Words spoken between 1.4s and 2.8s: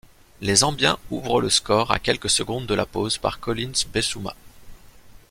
le score à quelques secondes de